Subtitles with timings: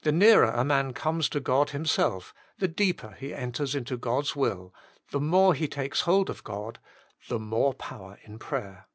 [0.00, 4.34] The nearer a man comes to God Himself, the deeper he enters into God s
[4.34, 4.72] will;
[5.10, 6.78] the more he takes hold of God,
[7.28, 8.86] the more power in prayer.